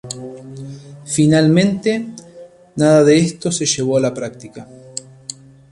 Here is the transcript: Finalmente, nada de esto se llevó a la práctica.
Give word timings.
Finalmente, 1.15 1.91
nada 2.75 3.03
de 3.03 3.19
esto 3.19 3.51
se 3.51 3.67
llevó 3.67 3.97
a 3.97 4.01
la 4.01 4.15
práctica. 4.15 4.67